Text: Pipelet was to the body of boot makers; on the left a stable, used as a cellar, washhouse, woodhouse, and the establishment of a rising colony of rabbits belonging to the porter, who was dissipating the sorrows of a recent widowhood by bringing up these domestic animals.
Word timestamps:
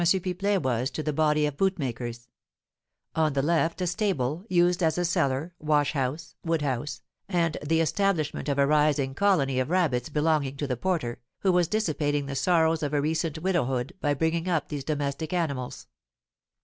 Pipelet 0.01 0.63
was 0.63 0.89
to 0.89 1.03
the 1.03 1.13
body 1.13 1.45
of 1.45 1.57
boot 1.57 1.77
makers; 1.77 2.27
on 3.13 3.33
the 3.33 3.43
left 3.43 3.81
a 3.81 3.85
stable, 3.85 4.43
used 4.49 4.81
as 4.81 4.97
a 4.97 5.05
cellar, 5.05 5.53
washhouse, 5.59 6.33
woodhouse, 6.43 7.03
and 7.29 7.55
the 7.63 7.81
establishment 7.81 8.49
of 8.49 8.57
a 8.57 8.65
rising 8.65 9.13
colony 9.13 9.59
of 9.59 9.69
rabbits 9.69 10.09
belonging 10.09 10.57
to 10.57 10.65
the 10.65 10.75
porter, 10.75 11.19
who 11.41 11.51
was 11.51 11.67
dissipating 11.67 12.25
the 12.25 12.33
sorrows 12.33 12.81
of 12.81 12.95
a 12.95 12.99
recent 12.99 13.37
widowhood 13.43 13.93
by 14.01 14.15
bringing 14.15 14.49
up 14.49 14.69
these 14.69 14.83
domestic 14.83 15.33
animals. 15.33 15.85